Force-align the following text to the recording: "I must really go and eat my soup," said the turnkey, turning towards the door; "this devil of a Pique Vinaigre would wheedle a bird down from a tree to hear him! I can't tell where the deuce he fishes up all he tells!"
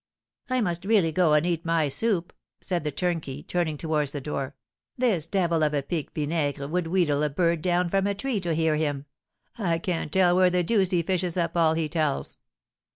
"I 0.49 0.61
must 0.61 0.83
really 0.83 1.11
go 1.11 1.33
and 1.33 1.45
eat 1.45 1.63
my 1.63 1.87
soup," 1.87 2.33
said 2.59 2.83
the 2.83 2.89
turnkey, 2.91 3.43
turning 3.43 3.77
towards 3.77 4.13
the 4.13 4.19
door; 4.19 4.55
"this 4.97 5.27
devil 5.27 5.61
of 5.63 5.75
a 5.75 5.83
Pique 5.83 6.09
Vinaigre 6.15 6.65
would 6.67 6.87
wheedle 6.87 7.21
a 7.21 7.29
bird 7.29 7.61
down 7.61 7.87
from 7.87 8.07
a 8.07 8.15
tree 8.15 8.39
to 8.39 8.55
hear 8.55 8.75
him! 8.77 9.05
I 9.59 9.77
can't 9.77 10.11
tell 10.11 10.35
where 10.35 10.49
the 10.49 10.63
deuce 10.63 10.89
he 10.89 11.03
fishes 11.03 11.37
up 11.37 11.55
all 11.55 11.75
he 11.75 11.87
tells!" 11.87 12.39